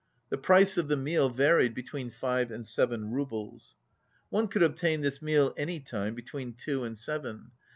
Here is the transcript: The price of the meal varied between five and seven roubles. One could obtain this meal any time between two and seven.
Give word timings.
The 0.29 0.37
price 0.39 0.77
of 0.79 0.87
the 0.87 0.97
meal 0.97 1.29
varied 1.29 1.75
between 1.75 2.09
five 2.09 2.49
and 2.49 2.67
seven 2.67 3.11
roubles. 3.11 3.75
One 4.29 4.47
could 4.47 4.63
obtain 4.63 5.01
this 5.01 5.21
meal 5.21 5.53
any 5.55 5.79
time 5.79 6.15
between 6.15 6.53
two 6.53 6.83
and 6.83 6.97
seven. 6.97 7.51